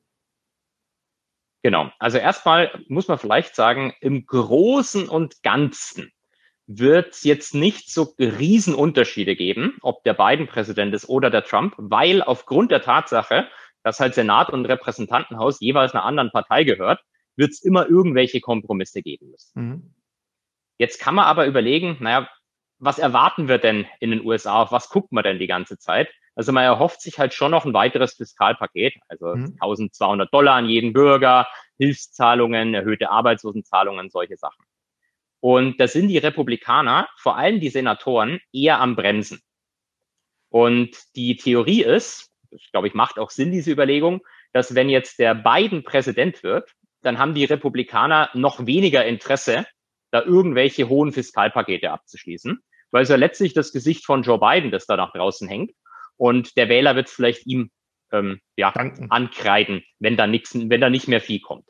Genau. 1.65 1.91
Also 1.99 2.19
erstmal 2.19 2.85
muss 2.89 3.09
man 3.09 3.19
vielleicht 3.19 3.57
sagen, 3.57 3.95
im 4.03 4.27
Großen 4.27 5.09
und 5.09 5.43
Ganzen 5.43 6.13
wird 6.67 7.15
es 7.15 7.25
jetzt 7.25 7.55
nicht 7.55 7.91
so 7.91 8.15
Riesenunterschiede 8.19 9.35
geben, 9.35 9.79
ob 9.81 10.05
der 10.05 10.13
Biden 10.13 10.47
Präsident 10.47 10.95
ist 10.95 11.09
oder 11.09 11.31
der 11.31 11.43
Trump, 11.43 11.75
weil 11.79 12.23
aufgrund 12.23 12.71
der 12.71 12.83
Tatsache, 12.83 13.49
dass 13.83 13.99
halt 13.99 14.15
Senat 14.15 14.51
und 14.51 14.67
Repräsentantenhaus 14.67 15.59
jeweils 15.61 15.95
einer 15.95 16.05
anderen 16.05 16.31
Partei 16.31 16.65
gehört, 16.65 17.03
wird 17.35 17.53
es 17.53 17.63
immer 17.63 17.89
irgendwelche 17.89 18.43
Kompromisse 18.43 19.01
geben 19.01 19.31
müssen. 19.31 19.63
Mhm. 19.63 19.95
Jetzt 20.77 21.01
kann 21.01 21.15
man 21.15 21.25
aber 21.25 21.47
überlegen, 21.47 21.97
naja, 21.99 22.29
was 22.79 22.99
erwarten 22.99 23.49
wir 23.49 23.57
denn 23.57 23.87
in 24.01 24.11
den 24.11 24.23
USA? 24.23 24.61
Auf 24.61 24.71
was 24.71 24.91
guckt 24.91 25.13
man 25.13 25.25
denn 25.25 25.39
die 25.39 25.47
ganze 25.47 25.79
Zeit? 25.79 26.11
Also 26.35 26.53
man 26.53 26.65
erhofft 26.65 27.01
sich 27.01 27.19
halt 27.19 27.33
schon 27.33 27.53
noch 27.53 27.65
ein 27.65 27.75
weiteres 27.75 28.15
Fiskalpaket, 28.15 28.95
also 29.09 29.37
mhm. 29.37 29.57
1200 29.61 30.33
Dollar 30.33 30.55
an 30.55 30.67
jeden 30.67 30.93
Bürger, 30.93 31.47
Hilfszahlungen, 31.79 32.75
erhöhte 32.75 33.11
Arbeitslosenzahlungen, 33.11 34.11
solche 34.11 34.37
Sachen. 34.37 34.65
Und 35.41 35.79
da 35.79 35.87
sind 35.87 36.09
die 36.09 36.19
Republikaner, 36.19 37.09
vor 37.19 37.37
allem 37.37 37.61
die 37.61 37.69
Senatoren, 37.69 38.41
eher 38.53 38.81
am 38.81 38.97
Bremsen. 38.97 39.41
Und 40.49 40.97
die 41.17 41.37
Theorie 41.37 41.83
ist, 41.83 42.31
ich 42.51 42.71
glaube, 42.71 42.89
ich 42.89 42.95
macht 42.95 43.19
auch 43.19 43.31
Sinn, 43.31 43.53
diese 43.53 43.71
Überlegung, 43.71 44.23
dass 44.53 44.75
wenn 44.75 44.89
jetzt 44.89 45.19
der 45.19 45.35
Biden 45.35 45.85
Präsident 45.85 46.43
wird, 46.43 46.71
dann 47.03 47.19
haben 47.19 47.35
die 47.35 47.45
Republikaner 47.45 48.31
noch 48.35 48.67
weniger 48.67 49.05
Interesse 49.05 49.67
da 50.11 50.23
irgendwelche 50.23 50.89
hohen 50.89 51.13
Fiskalpakete 51.13 51.91
abzuschließen, 51.91 52.63
weil 52.93 53.03
es 53.03 53.09
ja 53.09 53.17
letztlich 53.17 53.53
das 53.53 53.73
Gesicht 53.73 54.07
von 54.07 54.23
Joe 54.23 54.39
Biden, 54.39 54.71
das 54.71 54.87
da 54.87 54.97
nach 54.97 55.13
draußen 55.13 55.49
hängt. 55.49 55.73
Und 56.17 56.57
der 56.57 56.69
Wähler 56.69 56.97
wird 56.97 57.09
vielleicht 57.09 57.47
ihm 57.47 57.71
ähm, 58.13 58.41
ja, 58.57 58.71
Danken. 58.71 59.11
ankreiden, 59.11 59.83
wenn 59.99 60.17
da 60.17 60.27
nichts, 60.27 60.55
wenn 60.55 60.81
da 60.81 60.91
nicht 60.91 61.09
mehr 61.09 61.21
viel 61.21 61.41
kommt. 61.41 61.67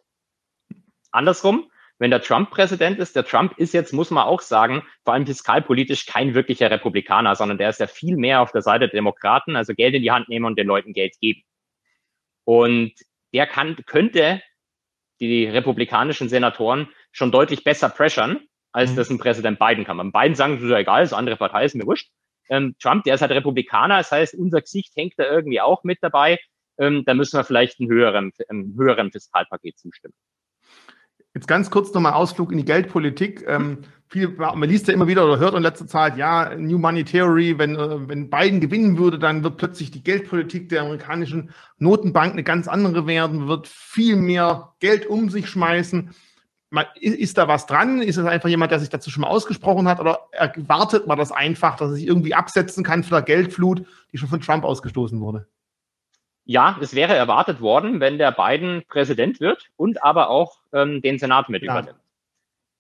Andersrum, 1.11 1.71
wenn 1.99 2.11
der 2.11 2.23
Trump 2.23 2.51
Präsident 2.51 2.99
ist, 2.99 3.15
der 3.15 3.25
Trump 3.25 3.57
ist 3.57 3.73
jetzt, 3.73 3.93
muss 3.93 4.11
man 4.11 4.25
auch 4.25 4.41
sagen, 4.41 4.83
vor 5.05 5.15
allem 5.15 5.27
fiskalpolitisch 5.27 6.07
kein 6.07 6.35
wirklicher 6.35 6.71
Republikaner, 6.71 7.37
sondern 7.37 7.57
der 7.57 7.71
ist 7.71 7.81
ja 7.81 7.87
viel 7.87 8.17
mehr 8.17 8.41
auf 8.41 8.53
der 8.53 8.63
Seite 8.63 8.89
der 8.89 8.99
Demokraten, 8.99 9.57
also 9.57 9.75
Geld 9.75 9.95
in 9.95 10.03
die 10.03 10.11
Hand 10.11 10.29
nehmen 10.29 10.45
und 10.45 10.59
den 10.59 10.67
Leuten 10.67 10.93
Geld 10.93 11.19
geben. 11.21 11.43
Und 12.45 12.93
der 13.33 13.47
kann, 13.47 13.77
könnte 13.87 14.43
die 15.21 15.47
republikanischen 15.47 16.29
Senatoren 16.29 16.89
schon 17.13 17.31
deutlich 17.31 17.63
besser 17.63 17.89
pressern, 17.89 18.41
als 18.73 18.93
mhm. 18.93 18.97
das 18.97 19.11
ein 19.11 19.19
Präsident 19.19 19.59
Biden 19.59 19.85
kann. 19.85 19.97
Beim 19.97 20.13
Biden 20.13 20.35
sagen, 20.35 20.55
das 20.55 20.65
ist 20.65 20.71
ja 20.71 20.79
egal, 20.79 21.07
so 21.07 21.17
andere 21.17 21.37
Partei 21.37 21.65
ist 21.65 21.77
mir 21.77 21.87
wurscht. 21.87 22.11
Ähm, 22.49 22.75
Trump, 22.81 23.05
der 23.05 23.15
ist 23.15 23.21
halt 23.21 23.33
Republikaner, 23.33 23.99
das 23.99 24.11
heißt, 24.11 24.35
unser 24.35 24.61
Gesicht 24.61 24.95
hängt 24.97 25.15
da 25.17 25.25
irgendwie 25.25 25.61
auch 25.61 25.85
mit 25.85 25.99
dabei. 26.03 26.39
Ähm, 26.79 27.05
da 27.07 27.15
müssen 27.15 27.39
wir 27.39 27.45
vielleicht 27.45 27.81
ein 27.81 27.89
höheren, 27.89 28.33
einem 28.49 28.75
höheren 28.77 29.11
Fiskalpaket 29.13 29.79
zustimmen. 29.79 30.15
Jetzt 31.35 31.49
ganz 31.49 31.71
kurz 31.71 31.93
nochmal 31.93 32.13
Ausflug 32.13 32.53
in 32.53 32.59
die 32.59 32.65
Geldpolitik. 32.65 33.45
Ähm, 33.49 33.79
viel, 34.09 34.29
man 34.29 34.69
liest 34.69 34.87
ja 34.87 34.95
immer 34.95 35.09
wieder 35.09 35.25
oder 35.25 35.39
hört 35.39 35.55
in 35.55 35.63
letzter 35.63 35.89
Zeit, 35.89 36.17
ja, 36.17 36.55
New 36.55 36.79
Money 36.79 37.05
Theory, 37.05 37.59
wenn, 37.59 37.75
äh, 37.75 38.09
wenn 38.09 38.31
Biden 38.31 38.61
gewinnen 38.61 38.99
würde, 38.99 39.19
dann 39.19 39.43
wird 39.43 39.57
plötzlich 39.57 39.91
die 39.91 40.05
Geldpolitik 40.05 40.69
der 40.69 40.83
amerikanischen 40.83 41.51
Notenbank 41.79 42.33
eine 42.33 42.45
ganz 42.45 42.69
andere 42.69 43.09
werden, 43.09 43.49
wird 43.49 43.67
viel 43.67 44.15
mehr 44.15 44.75
Geld 44.79 45.07
um 45.07 45.29
sich 45.29 45.49
schmeißen 45.49 46.15
ist 46.95 47.39
da 47.39 47.49
was 47.49 47.67
dran? 47.67 48.03
Ist 48.03 48.17
es 48.17 48.27
einfach 48.27 48.49
jemand, 48.49 48.73
der 48.73 48.81
sich 48.81 48.89
dazu 48.89 49.11
schon 49.11 49.23
mal 49.23 49.29
ausgesprochen 49.29 49.89
hat? 49.89 50.01
Oder 50.01 50.29
erwartet 50.33 51.07
man 51.07 51.19
das 51.19 51.33
einfach, 51.33 51.77
dass 51.77 51.91
er 51.91 51.95
sich 51.97 52.07
irgendwie 52.07 52.35
absetzen 52.35 52.85
kann 52.85 53.05
für 53.05 53.11
der 53.11 53.23
Geldflut, 53.23 53.87
die 54.13 54.19
schon 54.19 54.29
von 54.29 54.41
Trump 54.41 54.65
ausgestoßen 54.65 55.21
wurde? 55.21 55.47
Ja, 56.45 56.79
es 56.81 56.95
wäre 56.95 57.15
erwartet 57.15 57.61
worden, 57.61 58.01
wenn 58.01 58.19
der 58.19 58.33
Biden 58.33 58.83
Präsident 58.89 59.41
wird 59.41 59.71
und 59.77 60.03
aber 60.03 60.29
auch 60.29 60.59
ähm, 60.73 61.01
den 61.01 61.19
Senat 61.19 61.49
mit 61.49 61.63
ja. 61.63 61.73
übernimmt. 61.73 62.01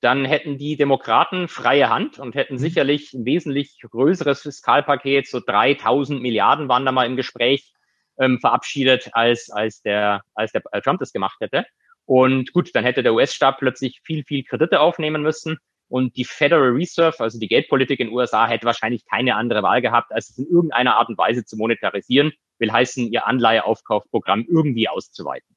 Dann 0.00 0.26
hätten 0.26 0.58
die 0.58 0.76
Demokraten 0.76 1.48
freie 1.48 1.88
Hand 1.88 2.18
und 2.18 2.34
hätten 2.34 2.54
mhm. 2.54 2.58
sicherlich 2.58 3.14
ein 3.14 3.24
wesentlich 3.24 3.78
größeres 3.80 4.42
Fiskalpaket, 4.42 5.26
so 5.26 5.40
3000 5.40 6.20
Milliarden 6.20 6.68
waren 6.68 6.84
da 6.84 6.92
mal 6.92 7.06
im 7.06 7.16
Gespräch, 7.16 7.72
ähm, 8.18 8.38
verabschiedet, 8.38 9.10
als, 9.12 9.50
als 9.50 9.80
der, 9.82 10.22
als 10.34 10.52
der 10.52 10.62
äh, 10.72 10.80
Trump 10.82 11.00
das 11.00 11.12
gemacht 11.12 11.36
hätte. 11.40 11.64
Und 12.06 12.52
gut, 12.52 12.70
dann 12.74 12.84
hätte 12.84 13.02
der 13.02 13.14
US-Staat 13.14 13.58
plötzlich 13.58 14.00
viel, 14.04 14.24
viel 14.24 14.44
Kredite 14.44 14.80
aufnehmen 14.80 15.22
müssen. 15.22 15.58
Und 15.88 16.16
die 16.16 16.24
Federal 16.24 16.70
Reserve, 16.70 17.20
also 17.20 17.38
die 17.38 17.48
Geldpolitik 17.48 18.00
in 18.00 18.08
den 18.08 18.16
USA, 18.16 18.46
hätte 18.46 18.66
wahrscheinlich 18.66 19.04
keine 19.06 19.36
andere 19.36 19.62
Wahl 19.62 19.82
gehabt, 19.82 20.12
als 20.12 20.30
es 20.30 20.38
in 20.38 20.46
irgendeiner 20.46 20.96
Art 20.96 21.08
und 21.08 21.18
Weise 21.18 21.44
zu 21.44 21.56
monetarisieren, 21.56 22.32
will 22.58 22.72
heißen, 22.72 23.10
ihr 23.12 23.26
Anleiheaufkaufprogramm 23.26 24.44
irgendwie 24.48 24.88
auszuweiten. 24.88 25.54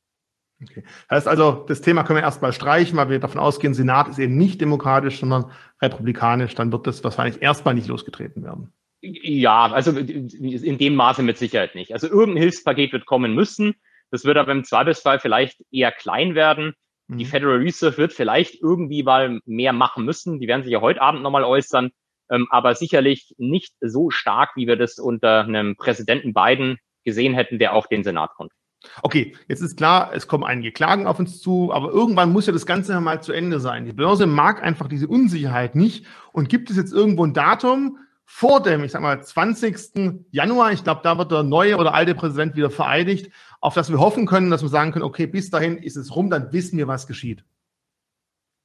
Okay. 0.62 0.84
Heißt 1.10 1.28
also, 1.28 1.66
das 1.68 1.82
Thema 1.82 2.04
können 2.04 2.18
wir 2.18 2.24
erstmal 2.24 2.52
streichen, 2.52 2.98
weil 2.98 3.10
wir 3.10 3.20
davon 3.20 3.40
ausgehen, 3.40 3.74
Senat 3.74 4.08
ist 4.10 4.20
eben 4.20 4.38
nicht 4.38 4.60
demokratisch, 4.60 5.20
sondern 5.20 5.52
republikanisch. 5.82 6.56
Dann 6.56 6.72
wird 6.72 6.88
das 6.88 7.04
wahrscheinlich 7.04 7.42
erstmal 7.42 7.76
nicht 7.76 7.88
losgetreten 7.88 8.44
werden. 8.44 8.74
Ja, 9.02 9.72
also 9.72 9.92
in 9.92 10.78
dem 10.78 10.96
Maße 10.96 11.22
mit 11.22 11.38
Sicherheit 11.38 11.76
nicht. 11.76 11.94
Also 11.94 12.08
irgendein 12.08 12.42
Hilfspaket 12.42 12.92
wird 12.92 13.06
kommen 13.06 13.36
müssen. 13.36 13.76
Das 14.12 14.26
wird 14.26 14.38
aber 14.38 14.52
im 14.52 14.64
Zweifelsfall 14.64 15.20
vielleicht 15.20 15.62
eher 15.72 15.92
klein 15.92 16.36
werden. 16.36 16.74
Die 17.10 17.24
mhm. 17.24 17.30
Federal 17.30 17.58
Reserve 17.58 17.98
wird 17.98 18.14
vielleicht 18.14 18.62
irgendwie 18.62 19.04
mal 19.04 19.40
mehr 19.46 19.74
machen 19.74 20.04
müssen. 20.06 20.40
Die 20.40 20.48
werden 20.48 20.64
sich 20.64 20.74
ja 20.74 20.82
heute 20.82 21.02
Abend 21.02 21.22
nochmal 21.24 21.44
äußern. 21.44 21.92
Ähm, 22.30 22.48
aber 22.50 22.76
sicherlich 22.76 23.34
nicht 23.38 23.74
so 23.80 24.10
stark, 24.10 24.52
wie 24.56 24.68
wir 24.68 24.76
das 24.76 25.00
unter 25.00 25.46
einem 25.46 25.78
Präsidenten 25.78 26.34
Biden 26.34 26.78
gesehen 27.06 27.34
hätten, 27.34 27.60
der 27.60 27.74
auch 27.74 27.88
den 27.88 28.04
Senat 28.04 28.34
konnte. 28.36 28.54
Okay, 29.02 29.36
jetzt 29.48 29.62
ist 29.62 29.78
klar, 29.78 30.12
es 30.14 30.28
kommen 30.28 30.44
einige 30.44 30.72
Klagen 30.72 31.08
auf 31.08 31.20
uns 31.20 31.42
zu, 31.42 31.74
aber 31.74 31.90
irgendwann 31.90 32.32
muss 32.32 32.46
ja 32.46 32.54
das 32.54 32.66
Ganze 32.66 33.00
mal 33.02 33.24
zu 33.24 33.32
Ende 33.32 33.60
sein. 33.60 33.86
Die 33.86 33.94
Börse 33.94 34.28
mag 34.28 34.62
einfach 34.62 34.88
diese 34.88 35.08
Unsicherheit 35.08 35.76
nicht. 35.76 36.06
Und 36.32 36.50
gibt 36.50 36.70
es 36.70 36.78
jetzt 36.78 36.94
irgendwo 36.94 37.26
ein 37.26 37.34
Datum 37.34 37.98
vor 38.30 38.62
dem, 38.62 38.84
ich 38.84 38.92
sag 38.92 39.02
mal, 39.02 39.24
20. 39.24 40.26
Januar, 40.32 40.74
ich 40.74 40.84
glaube, 40.84 41.00
da 41.02 41.18
wird 41.18 41.32
der 41.32 41.44
neue 41.44 41.78
oder 41.78 41.94
alte 41.94 42.14
Präsident 42.14 42.58
wieder 42.58 42.70
vereidigt, 42.70 43.32
auf 43.62 43.74
das 43.74 43.90
wir 43.90 44.00
hoffen 44.00 44.28
können, 44.28 44.52
dass 44.52 44.62
wir 44.62 44.70
sagen 44.70 44.92
können, 44.92 45.06
okay, 45.06 45.28
bis 45.28 45.50
dahin 45.50 45.78
ist 45.78 45.96
es 45.96 46.14
rum, 46.14 46.30
dann 46.30 46.52
wissen 46.52 46.78
wir, 46.78 46.90
was 46.90 47.08
geschieht. 47.08 47.46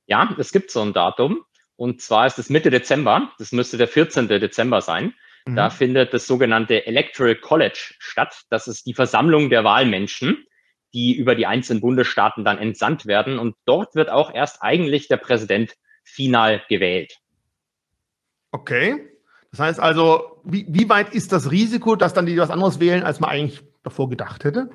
Ja, 0.07 0.35
es 0.37 0.51
gibt 0.51 0.73
so 0.73 0.83
ein 0.83 0.93
Datum. 0.93 1.45
Und 1.77 2.03
zwar 2.03 2.27
ist 2.27 2.41
es 2.41 2.51
Mitte 2.51 2.71
Dezember. 2.71 3.33
Das 3.39 3.53
müsste 3.53 3.79
der 3.79 3.87
14. 3.87 4.27
Dezember 4.27 4.83
sein. 4.83 5.15
Mhm. 5.47 5.55
Da 5.55 5.71
findet 5.71 6.13
das 6.13 6.27
sogenannte 6.27 6.85
Electoral 6.85 7.37
College 7.37 7.95
statt. 8.01 8.43
Das 8.51 8.67
ist 8.67 8.85
die 8.85 8.95
Versammlung 8.95 9.49
der 9.49 9.63
Wahlmenschen, 9.63 10.45
die 10.93 11.17
über 11.17 11.37
die 11.37 11.47
einzelnen 11.47 11.81
Bundesstaaten 11.81 12.45
dann 12.45 12.59
entsandt 12.59 13.07
werden. 13.07 13.39
Und 13.39 13.55
dort 13.65 13.95
wird 13.95 14.11
auch 14.11 14.35
erst 14.35 14.61
eigentlich 14.61 15.07
der 15.07 15.19
Präsident 15.19 15.77
final 16.03 16.63
gewählt. 16.69 17.21
Okay. 18.51 19.12
Das 19.53 19.61
heißt 19.61 19.81
also, 19.81 20.41
wie, 20.45 20.67
wie 20.69 20.89
weit 20.89 21.15
ist 21.15 21.31
das 21.31 21.51
Risiko, 21.51 21.95
dass 21.95 22.15
dann 22.15 22.27
die 22.27 22.39
was 22.39 22.51
anderes 22.51 22.81
wählen, 22.81 23.03
als 23.03 23.21
man 23.21 23.31
eigentlich 23.31 23.63
davor 23.83 24.09
gedacht 24.09 24.45
hätte? 24.45 24.71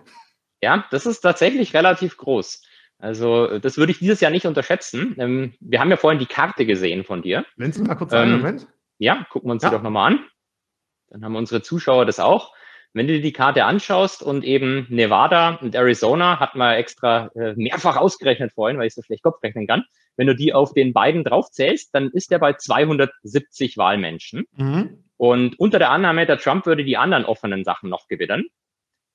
Ja, 0.61 0.85
das 0.91 1.05
ist 1.05 1.21
tatsächlich 1.21 1.73
relativ 1.73 2.17
groß. 2.17 2.61
Also 2.99 3.59
das 3.59 3.77
würde 3.77 3.91
ich 3.91 3.99
dieses 3.99 4.21
Jahr 4.21 4.31
nicht 4.31 4.45
unterschätzen. 4.45 5.15
Ähm, 5.19 5.53
wir 5.59 5.79
haben 5.79 5.89
ja 5.89 5.97
vorhin 5.97 6.19
die 6.19 6.25
Karte 6.25 6.65
gesehen 6.65 7.03
von 7.03 7.21
dir. 7.21 7.45
Wenn 7.55 7.71
Sie 7.71 7.81
mal 7.81 7.95
kurz 7.95 8.13
einen 8.13 8.33
ähm, 8.33 8.37
Moment. 8.37 8.67
Ja, 8.97 9.25
gucken 9.29 9.49
wir 9.49 9.53
uns 9.53 9.63
ja. 9.63 9.69
die 9.69 9.75
doch 9.75 9.83
nochmal 9.83 10.13
an. 10.13 10.25
Dann 11.09 11.23
haben 11.23 11.35
unsere 11.35 11.61
Zuschauer 11.61 12.05
das 12.05 12.19
auch. 12.19 12.53
Wenn 12.93 13.07
du 13.07 13.13
dir 13.13 13.21
die 13.21 13.33
Karte 13.33 13.65
anschaust 13.65 14.23
und 14.23 14.43
eben 14.43 14.87
Nevada 14.89 15.55
und 15.61 15.75
Arizona 15.75 16.39
hat 16.39 16.55
man 16.55 16.75
extra 16.75 17.27
äh, 17.35 17.53
mehrfach 17.55 17.97
ausgerechnet 17.97 18.53
vorhin, 18.53 18.79
weil 18.79 18.87
ich 18.87 18.95
so 18.95 19.03
schlecht 19.03 19.23
Kopf 19.23 19.41
rechnen 19.43 19.67
kann. 19.67 19.85
Wenn 20.17 20.27
du 20.27 20.35
die 20.35 20.53
auf 20.53 20.73
den 20.73 20.93
beiden 20.93 21.23
draufzählst, 21.23 21.93
dann 21.93 22.09
ist 22.09 22.31
er 22.31 22.39
bei 22.39 22.53
270 22.53 23.77
Wahlmenschen. 23.77 24.45
Mhm. 24.55 25.03
Und 25.15 25.59
unter 25.59 25.79
der 25.79 25.91
Annahme, 25.91 26.25
der 26.25 26.39
Trump 26.39 26.65
würde 26.65 26.83
die 26.83 26.97
anderen 26.97 27.25
offenen 27.25 27.63
Sachen 27.63 27.89
noch 27.89 28.07
gewinnen, 28.07 28.47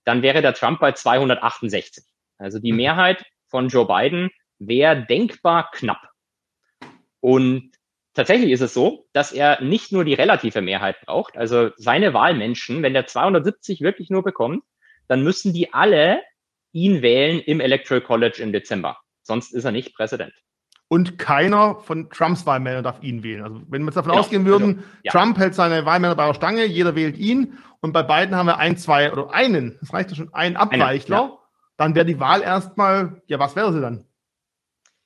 dann 0.04 0.22
wäre 0.22 0.42
der 0.42 0.54
Trump 0.54 0.80
bei 0.80 0.92
268. 0.92 2.04
Also 2.38 2.58
die 2.58 2.72
mhm. 2.72 2.78
Mehrheit 2.78 3.24
von 3.48 3.68
Joe 3.68 3.86
Biden 3.86 4.30
wäre 4.58 5.04
denkbar 5.04 5.70
knapp. 5.72 6.08
Und 7.20 7.72
tatsächlich 8.14 8.50
ist 8.50 8.60
es 8.60 8.74
so, 8.74 9.06
dass 9.12 9.32
er 9.32 9.60
nicht 9.62 9.92
nur 9.92 10.04
die 10.04 10.14
relative 10.14 10.60
Mehrheit 10.60 11.00
braucht, 11.02 11.36
also 11.36 11.70
seine 11.76 12.14
Wahlmenschen, 12.14 12.82
wenn 12.82 12.94
der 12.94 13.06
270 13.06 13.80
wirklich 13.80 14.10
nur 14.10 14.22
bekommt, 14.22 14.64
dann 15.08 15.22
müssen 15.22 15.52
die 15.52 15.72
alle 15.72 16.20
ihn 16.72 17.02
wählen 17.02 17.40
im 17.40 17.60
Electoral 17.60 18.00
College 18.00 18.42
im 18.42 18.52
Dezember. 18.52 18.98
Sonst 19.22 19.52
ist 19.52 19.64
er 19.64 19.72
nicht 19.72 19.94
Präsident. 19.94 20.32
Und 20.92 21.18
keiner 21.18 21.76
von 21.76 22.10
Trumps 22.10 22.44
Wahlmännern 22.44 22.84
darf 22.84 23.02
ihn 23.02 23.22
wählen. 23.22 23.42
Also 23.42 23.62
wenn 23.70 23.80
wir 23.80 23.86
jetzt 23.86 23.96
davon 23.96 24.10
genau. 24.10 24.20
ausgehen 24.20 24.44
würden, 24.44 24.76
also, 24.76 24.88
ja. 25.04 25.12
Trump 25.12 25.38
hält 25.38 25.54
seine 25.54 25.86
Wahlmänner 25.86 26.14
bei 26.14 26.26
der 26.26 26.34
Stange, 26.34 26.66
jeder 26.66 26.94
wählt 26.94 27.16
ihn 27.16 27.56
und 27.80 27.94
bei 27.94 28.02
beiden 28.02 28.36
haben 28.36 28.44
wir 28.44 28.58
ein, 28.58 28.76
zwei 28.76 29.10
oder 29.10 29.32
einen, 29.32 29.78
das 29.80 29.94
reicht 29.94 30.10
ja 30.10 30.16
schon, 30.16 30.34
einen 30.34 30.56
Abweichler, 30.56 31.22
Eine, 31.22 31.30
ja. 31.30 31.38
dann 31.78 31.94
wäre 31.94 32.04
die 32.04 32.20
Wahl 32.20 32.42
erstmal, 32.42 33.22
ja, 33.26 33.38
was 33.38 33.56
wäre 33.56 33.72
sie 33.72 33.80
dann? 33.80 34.04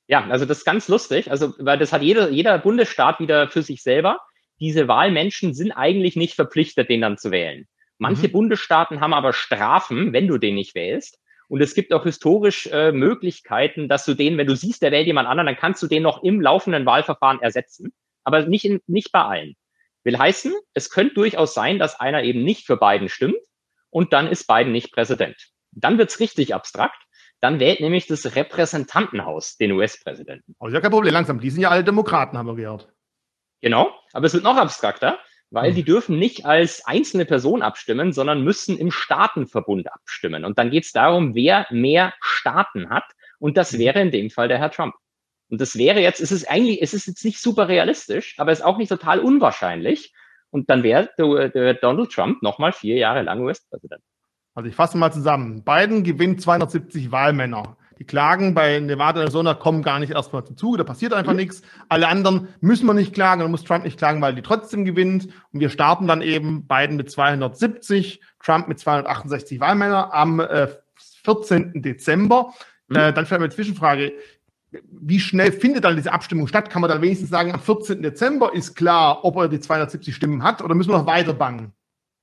Ja, 0.07 0.27
also 0.27 0.43
das 0.43 0.57
ist 0.57 0.65
ganz 0.65 0.89
lustig. 0.89 1.31
Also, 1.31 1.53
weil 1.57 1.77
das 1.77 1.93
hat 1.93 2.01
jeder, 2.01 2.31
jeder 2.31 2.59
Bundesstaat 2.59 3.21
wieder 3.21 3.47
für 3.47 3.61
sich 3.61 3.81
selber. 3.81 4.19
Diese 4.59 4.89
Wahlmenschen 4.89 5.53
sind 5.53 5.71
eigentlich 5.71 6.17
nicht 6.17 6.33
verpflichtet, 6.35 6.89
den 6.89 6.99
dann 6.99 7.17
zu 7.17 7.31
wählen. 7.31 7.65
Manche 7.97 8.27
mhm. 8.27 8.33
Bundesstaaten 8.33 8.99
haben 8.99 9.13
aber 9.13 9.31
Strafen, 9.31 10.11
wenn 10.11 10.27
du 10.27 10.37
den 10.37 10.55
nicht 10.55 10.75
wählst. 10.75 11.17
Und 11.47 11.61
es 11.61 11.73
gibt 11.73 11.93
auch 11.93 12.03
historisch 12.03 12.67
äh, 12.67 12.91
Möglichkeiten, 12.91 13.87
dass 13.87 14.05
du 14.05 14.13
den, 14.13 14.37
wenn 14.37 14.47
du 14.47 14.55
siehst, 14.55 14.81
der 14.81 14.91
wählt 14.91 15.07
jemand 15.07 15.27
anderen, 15.27 15.47
dann 15.47 15.55
kannst 15.55 15.81
du 15.81 15.87
den 15.87 16.03
noch 16.03 16.23
im 16.23 16.41
laufenden 16.41 16.85
Wahlverfahren 16.85 17.41
ersetzen. 17.41 17.93
Aber 18.23 18.45
nicht, 18.45 18.65
in, 18.65 18.81
nicht 18.87 19.11
bei 19.11 19.21
allen. 19.21 19.55
Will 20.03 20.17
heißen, 20.17 20.53
es 20.73 20.89
könnte 20.89 21.15
durchaus 21.15 21.53
sein, 21.53 21.79
dass 21.79 21.99
einer 21.99 22.23
eben 22.23 22.43
nicht 22.43 22.65
für 22.65 22.77
Biden 22.77 23.09
stimmt 23.09 23.37
und 23.89 24.13
dann 24.13 24.27
ist 24.27 24.47
Biden 24.47 24.71
nicht 24.71 24.91
Präsident. 24.91 25.35
Dann 25.71 25.97
wird's 25.97 26.19
richtig 26.19 26.53
abstrakt. 26.53 27.01
Dann 27.39 27.59
wählt 27.59 27.81
nämlich 27.81 28.07
das 28.07 28.35
Repräsentantenhaus 28.35 29.57
den 29.57 29.71
US-Präsidenten. 29.73 30.55
Ist 30.59 30.73
ja 30.73 30.81
kein 30.81 30.91
Problem, 30.91 31.13
langsam. 31.13 31.39
Die 31.39 31.49
sind 31.49 31.61
ja 31.61 31.69
alle 31.69 31.83
Demokraten, 31.83 32.37
haben 32.37 32.47
wir 32.47 32.55
gehört. 32.55 32.91
Genau, 33.61 33.91
aber 34.13 34.25
es 34.25 34.33
wird 34.33 34.43
noch 34.43 34.57
abstrakter, 34.57 35.19
weil 35.49 35.69
hm. 35.69 35.75
die 35.75 35.83
dürfen 35.83 36.19
nicht 36.19 36.45
als 36.45 36.85
einzelne 36.85 37.25
Person 37.25 37.61
abstimmen, 37.61 38.13
sondern 38.13 38.43
müssen 38.43 38.77
im 38.77 38.91
Staatenverbund 38.91 39.91
abstimmen. 39.91 40.45
Und 40.45 40.57
dann 40.57 40.71
geht 40.71 40.85
es 40.85 40.91
darum, 40.91 41.35
wer 41.35 41.67
mehr 41.69 42.13
Staaten 42.21 42.89
hat. 42.89 43.05
Und 43.39 43.57
das 43.57 43.71
hm. 43.71 43.79
wäre 43.79 44.01
in 44.01 44.11
dem 44.11 44.29
Fall 44.29 44.47
der 44.47 44.59
Herr 44.59 44.71
Trump. 44.71 44.95
Und 45.49 45.61
das 45.61 45.77
wäre 45.77 46.01
jetzt, 46.01 46.19
es 46.19 46.31
ist 46.31 46.49
eigentlich, 46.49 46.81
es 46.81 46.93
ist 46.93 47.07
jetzt 47.07 47.23
nicht 47.23 47.39
super 47.39 47.69
realistisch, 47.69 48.35
aber 48.37 48.51
es 48.51 48.59
ist 48.59 48.65
auch 48.65 48.77
nicht 48.77 48.89
total 48.89 49.19
unwahrscheinlich. 49.19 50.13
Und 50.49 50.69
dann 50.69 50.83
wäre 50.83 51.09
der, 51.17 51.49
der 51.49 51.73
Donald 51.75 52.11
Trump 52.11 52.41
nochmal 52.41 52.73
vier 52.73 52.95
Jahre 52.95 53.21
lang 53.21 53.41
US-Präsident. 53.41 54.01
Also 54.55 54.69
ich 54.69 54.75
fasse 54.75 54.97
mal 54.97 55.11
zusammen. 55.11 55.63
Biden 55.63 56.03
gewinnt 56.03 56.41
270 56.41 57.11
Wahlmänner. 57.11 57.77
Die 57.99 58.03
Klagen 58.03 58.53
bei 58.53 58.79
Nevada 58.79 59.19
und 59.19 59.25
Arizona 59.25 59.53
kommen 59.53 59.81
gar 59.81 59.99
nicht 59.99 60.11
erstmal 60.11 60.45
zum 60.45 60.57
Zuge, 60.57 60.77
da 60.77 60.83
passiert 60.83 61.13
einfach 61.13 61.31
mhm. 61.31 61.39
nichts. 61.39 61.61
Alle 61.89 62.07
anderen 62.07 62.47
müssen 62.61 62.85
wir 62.85 62.93
nicht 62.93 63.13
klagen, 63.13 63.41
dann 63.41 63.51
muss 63.51 63.63
Trump 63.63 63.83
nicht 63.83 63.97
klagen, 63.97 64.21
weil 64.21 64.35
die 64.35 64.41
trotzdem 64.41 64.85
gewinnt. 64.85 65.27
Und 65.51 65.59
wir 65.59 65.69
starten 65.69 66.07
dann 66.07 66.21
eben 66.21 66.67
Biden 66.67 66.95
mit 66.95 67.09
270, 67.09 68.21
Trump 68.43 68.67
mit 68.67 68.79
268 68.79 69.59
Wahlmänner 69.59 70.13
am 70.13 70.39
äh, 70.39 70.67
14. 71.23 71.81
Dezember. 71.81 72.53
Mhm. 72.87 72.95
Äh, 72.95 73.13
dann 73.13 73.25
vielleicht 73.25 73.41
eine 73.41 73.49
Zwischenfrage. 73.49 74.13
Wie 74.91 75.19
schnell 75.19 75.51
findet 75.51 75.85
dann 75.85 75.95
diese 75.95 76.11
Abstimmung 76.11 76.47
statt? 76.47 76.69
Kann 76.69 76.81
man 76.81 76.89
dann 76.89 77.01
wenigstens 77.01 77.29
sagen, 77.29 77.53
am 77.53 77.59
14. 77.59 78.01
Dezember 78.01 78.53
ist 78.53 78.75
klar, 78.75 79.23
ob 79.23 79.37
er 79.37 79.47
die 79.47 79.59
270 79.59 80.15
Stimmen 80.15 80.43
hat 80.43 80.61
oder 80.61 80.75
müssen 80.75 80.91
wir 80.91 80.97
noch 80.97 81.07
weiter 81.07 81.33
bangen? 81.33 81.73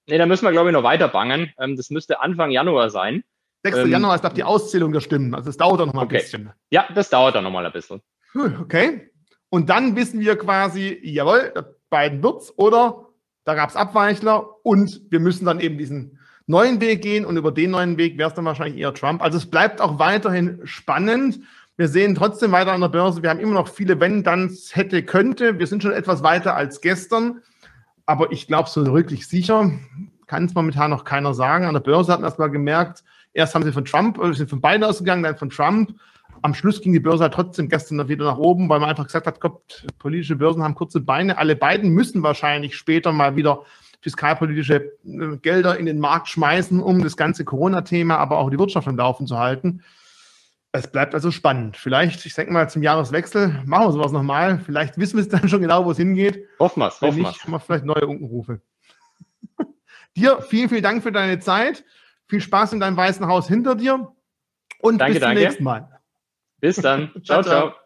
Nee, 0.06 0.18
da 0.18 0.26
müssen 0.26 0.44
wir, 0.44 0.52
glaube 0.52 0.68
ich, 0.68 0.74
noch 0.74 0.82
weiter 0.82 1.08
bangen. 1.08 1.52
Ähm, 1.58 1.76
das 1.76 1.90
müsste 1.90 2.20
Anfang 2.20 2.50
Januar 2.50 2.90
sein. 2.90 3.24
6. 3.64 3.78
Ähm, 3.78 3.90
Januar 3.90 4.14
ist, 4.14 4.20
glaube 4.20 4.36
die 4.36 4.44
Auszählung 4.44 4.92
der 4.92 5.00
Stimmen. 5.00 5.34
Also 5.34 5.50
es 5.50 5.56
dauert 5.56 5.80
dann 5.80 5.88
noch 5.88 5.94
mal 5.94 6.04
okay. 6.04 6.16
ein 6.16 6.22
bisschen. 6.22 6.52
Ja, 6.70 6.86
das 6.94 7.08
dauert 7.08 7.34
dann 7.34 7.44
noch 7.44 7.50
mal 7.50 7.64
ein 7.64 7.72
bisschen. 7.72 8.00
Okay. 8.60 9.10
Und 9.48 9.70
dann 9.70 9.96
wissen 9.96 10.20
wir 10.20 10.36
quasi, 10.36 10.98
jawohl, 11.02 11.52
beiden 11.88 12.22
wird's 12.22 12.52
oder 12.58 13.08
da 13.44 13.54
gab 13.54 13.70
es 13.70 13.76
Abweichler 13.76 14.64
und 14.64 15.00
wir 15.10 15.20
müssen 15.20 15.44
dann 15.44 15.60
eben 15.60 15.78
diesen 15.78 16.18
neuen 16.46 16.80
Weg 16.80 17.02
gehen 17.02 17.24
und 17.24 17.36
über 17.36 17.52
den 17.52 17.70
neuen 17.70 17.96
Weg 17.96 18.18
wäre 18.18 18.28
es 18.28 18.34
dann 18.34 18.44
wahrscheinlich 18.44 18.80
eher 18.80 18.92
Trump. 18.92 19.22
Also 19.22 19.38
es 19.38 19.46
bleibt 19.48 19.80
auch 19.80 19.98
weiterhin 19.98 20.60
spannend. 20.64 21.40
Wir 21.76 21.88
sehen 21.88 22.14
trotzdem 22.14 22.52
weiter 22.52 22.72
an 22.72 22.80
der 22.80 22.88
Börse, 22.88 23.22
wir 23.22 23.30
haben 23.30 23.40
immer 23.40 23.54
noch 23.54 23.68
viele 23.68 23.98
Wenn, 24.00 24.22
dann 24.22 24.54
hätte, 24.72 25.02
könnte. 25.02 25.58
Wir 25.58 25.66
sind 25.66 25.82
schon 25.82 25.92
etwas 25.92 26.22
weiter 26.22 26.54
als 26.54 26.80
gestern. 26.80 27.40
Aber 28.06 28.32
ich 28.32 28.46
glaube, 28.46 28.68
so 28.68 28.84
wirklich 28.92 29.26
sicher 29.26 29.72
kann 30.26 30.44
es 30.44 30.54
momentan 30.54 30.90
noch 30.90 31.04
keiner 31.04 31.32
sagen. 31.32 31.64
An 31.64 31.74
der 31.74 31.80
Börse 31.80 32.12
hat 32.12 32.20
man 32.20 32.28
erst 32.28 32.38
mal 32.38 32.48
gemerkt, 32.50 33.02
erst 33.34 33.54
haben 33.54 33.64
sie 33.64 33.72
von 33.72 33.84
Trump, 33.84 34.18
äh, 34.18 34.32
sind 34.32 34.48
von 34.48 34.60
beiden 34.60 34.84
ausgegangen, 34.84 35.22
dann 35.22 35.36
von 35.36 35.50
Trump. 35.50 35.94
Am 36.42 36.54
Schluss 36.54 36.80
ging 36.80 36.92
die 36.92 37.00
Börse 37.00 37.24
halt 37.24 37.34
trotzdem 37.34 37.68
gestern 37.68 38.08
wieder 38.08 38.24
nach 38.24 38.38
oben, 38.38 38.68
weil 38.68 38.80
man 38.80 38.90
einfach 38.90 39.04
gesagt 39.04 39.26
hat, 39.26 39.40
Gott, 39.40 39.86
politische 39.98 40.36
Börsen 40.36 40.62
haben 40.62 40.74
kurze 40.74 41.00
Beine. 41.00 41.38
Alle 41.38 41.56
beiden 41.56 41.90
müssen 41.90 42.22
wahrscheinlich 42.22 42.76
später 42.76 43.12
mal 43.12 43.36
wieder 43.36 43.62
fiskalpolitische 44.00 44.92
äh, 45.04 45.36
Gelder 45.40 45.78
in 45.78 45.86
den 45.86 45.98
Markt 45.98 46.28
schmeißen, 46.28 46.80
um 46.80 47.02
das 47.02 47.16
ganze 47.16 47.44
Corona-Thema, 47.44 48.18
aber 48.18 48.38
auch 48.38 48.50
die 48.50 48.58
Wirtschaft 48.58 48.86
am 48.86 48.96
Laufen 48.96 49.26
zu 49.26 49.38
halten. 49.38 49.82
Es 50.72 50.90
bleibt 50.90 51.14
also 51.14 51.30
spannend. 51.30 51.76
Vielleicht, 51.76 52.26
ich 52.26 52.34
denke 52.34 52.52
mal, 52.52 52.68
zum 52.68 52.82
Jahreswechsel 52.82 53.62
machen 53.64 53.86
wir 53.86 53.92
sowas 53.92 54.12
nochmal. 54.12 54.58
Vielleicht 54.58 54.98
wissen 54.98 55.16
wir 55.16 55.22
es 55.22 55.28
dann 55.28 55.48
schon 55.48 55.60
genau, 55.62 55.84
wo 55.84 55.92
es 55.92 55.96
hingeht. 55.96 56.46
Hoffen 56.58 56.80
wir 56.80 56.88
es, 56.88 57.00
hoffen 57.00 57.18
wir 57.18 57.32
Haben 57.32 57.52
wir 57.52 57.60
vielleicht 57.60 57.84
neue 57.84 58.06
Unkenrufe. 58.06 58.60
dir 60.16 60.42
vielen, 60.42 60.68
vielen 60.68 60.82
Dank 60.82 61.02
für 61.02 61.12
deine 61.12 61.38
Zeit. 61.38 61.84
Viel 62.26 62.40
Spaß 62.40 62.72
in 62.72 62.80
deinem 62.80 62.96
weißen 62.96 63.26
Haus 63.26 63.48
hinter 63.48 63.74
dir. 63.74 64.14
Und 64.80 64.98
danke, 64.98 65.14
bis 65.14 65.20
zum 65.22 65.28
danke. 65.28 65.42
nächsten 65.42 65.64
Mal. 65.64 66.00
Bis 66.60 66.76
dann. 66.76 67.10
ciao. 67.24 67.42
ciao. 67.42 67.70
ciao. 67.70 67.83